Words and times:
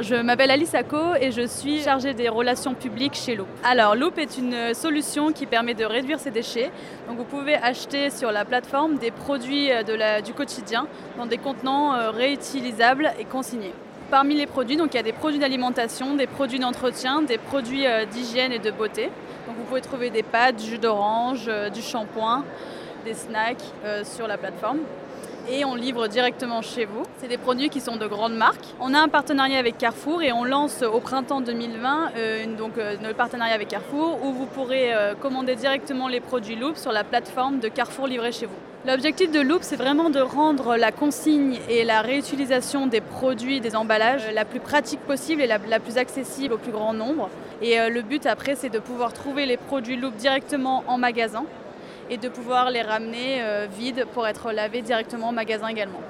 Je 0.00 0.14
m'appelle 0.14 0.52
Alice 0.52 0.68
Sacco 0.68 1.16
et 1.20 1.32
je 1.32 1.44
suis 1.44 1.82
chargée 1.82 2.14
des 2.14 2.28
relations 2.28 2.72
publiques 2.72 3.16
chez 3.16 3.34
Loop. 3.34 3.48
Alors 3.64 3.96
Loop 3.96 4.16
est 4.16 4.38
une 4.38 4.72
solution 4.72 5.32
qui 5.32 5.44
permet 5.44 5.74
de 5.74 5.84
réduire 5.84 6.20
ses 6.20 6.30
déchets. 6.30 6.70
Donc 7.08 7.16
vous 7.18 7.24
pouvez 7.24 7.56
acheter 7.56 8.10
sur 8.10 8.30
la 8.30 8.44
plateforme 8.44 8.98
des 8.98 9.10
produits 9.10 9.70
la, 9.88 10.22
du 10.22 10.34
quotidien 10.34 10.86
dans 11.16 11.26
des 11.26 11.38
contenants 11.38 11.94
euh, 11.94 12.10
réutilisables 12.12 13.10
et 13.18 13.24
consignés. 13.24 13.72
Parmi 14.08 14.36
les 14.36 14.46
produits, 14.46 14.76
donc, 14.76 14.94
il 14.94 14.98
y 14.98 15.00
a 15.00 15.02
des 15.02 15.12
produits 15.12 15.40
d'alimentation, 15.40 16.14
des 16.14 16.28
produits 16.28 16.60
d'entretien, 16.60 17.22
des 17.22 17.38
produits 17.38 17.88
euh, 17.88 18.04
d'hygiène 18.04 18.52
et 18.52 18.60
de 18.60 18.70
beauté. 18.70 19.06
Donc 19.48 19.56
vous 19.56 19.64
pouvez 19.64 19.80
trouver 19.80 20.10
des 20.10 20.22
pâtes, 20.22 20.58
du 20.58 20.66
jus 20.66 20.78
d'orange, 20.78 21.46
euh, 21.48 21.70
du 21.70 21.82
shampoing, 21.82 22.44
des 23.04 23.14
snacks 23.14 23.64
sur 24.04 24.28
la 24.28 24.38
plateforme 24.38 24.78
et 25.50 25.64
on 25.64 25.74
livre 25.74 26.08
directement 26.08 26.62
chez 26.62 26.84
vous. 26.84 27.02
C'est 27.18 27.28
des 27.28 27.38
produits 27.38 27.68
qui 27.68 27.80
sont 27.80 27.96
de 27.96 28.06
grandes 28.06 28.34
marques. 28.34 28.74
On 28.80 28.94
a 28.94 28.98
un 28.98 29.08
partenariat 29.08 29.58
avec 29.58 29.78
Carrefour 29.78 30.22
et 30.22 30.32
on 30.32 30.44
lance 30.44 30.82
au 30.82 31.00
printemps 31.00 31.40
2020 31.40 32.12
euh, 32.16 32.56
donc, 32.56 32.78
euh, 32.78 32.96
le 33.02 33.14
partenariat 33.14 33.54
avec 33.54 33.68
Carrefour 33.68 34.18
où 34.24 34.32
vous 34.32 34.46
pourrez 34.46 34.94
euh, 34.94 35.14
commander 35.14 35.56
directement 35.56 36.08
les 36.08 36.20
produits 36.20 36.56
Loop 36.56 36.76
sur 36.76 36.92
la 36.92 37.04
plateforme 37.04 37.60
de 37.60 37.68
Carrefour 37.68 38.06
livré 38.06 38.32
chez 38.32 38.46
vous. 38.46 38.56
L'objectif 38.86 39.30
de 39.30 39.40
Loop, 39.40 39.60
c'est 39.62 39.76
vraiment 39.76 40.10
de 40.10 40.20
rendre 40.20 40.76
la 40.76 40.92
consigne 40.92 41.58
et 41.68 41.84
la 41.84 42.00
réutilisation 42.00 42.86
des 42.86 43.00
produits, 43.00 43.60
des 43.60 43.74
emballages, 43.74 44.22
la 44.32 44.44
plus 44.44 44.60
pratique 44.60 45.00
possible 45.00 45.42
et 45.42 45.46
la 45.46 45.58
plus 45.58 45.98
accessible 45.98 46.54
au 46.54 46.58
plus 46.58 46.70
grand 46.70 46.94
nombre. 46.94 47.28
Et 47.60 47.76
le 47.90 48.02
but 48.02 48.24
après, 48.24 48.54
c'est 48.54 48.68
de 48.68 48.78
pouvoir 48.78 49.12
trouver 49.12 49.46
les 49.46 49.56
produits 49.56 49.96
Loop 49.96 50.14
directement 50.14 50.84
en 50.86 50.96
magasin 50.96 51.44
et 52.10 52.16
de 52.16 52.28
pouvoir 52.28 52.70
les 52.70 52.82
ramener 52.82 53.42
vides 53.76 54.06
pour 54.14 54.26
être 54.26 54.52
lavés 54.52 54.82
directement 54.82 55.28
au 55.28 55.32
magasin 55.32 55.68
également. 55.68 56.00